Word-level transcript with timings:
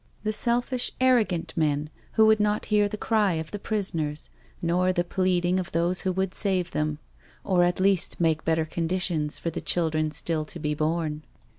The 0.23 0.33
selfish, 0.33 0.91
arrogant 0.99 1.53
men 1.55 1.91
who 2.13 2.25
would 2.25 2.39
not 2.39 2.65
hear 2.73 2.89
the 2.89 2.97
cry 2.97 3.33
of 3.33 3.51
the 3.51 3.59
prisoners, 3.59 4.31
nor 4.59 4.91
the 4.91 5.03
pleading 5.03 5.59
of 5.59 5.73
those 5.73 6.01
who 6.01 6.11
would 6.13 6.33
save 6.33 6.71
them, 6.71 6.97
or 7.43 7.63
at 7.63 7.79
least 7.79 8.19
make 8.19 8.43
better 8.43 8.65
conditions 8.65 9.37
for 9.37 9.51
the 9.51 9.61
children 9.61 10.09
still 10.09 10.43
to 10.45 10.57
be 10.57 10.73
born. 10.73 11.21